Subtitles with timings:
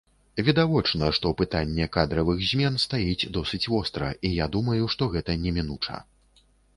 [0.45, 5.99] Відавочна, што пытанне кадравых змен стаіць досыць востра, і я думаю, што гэта немінуча.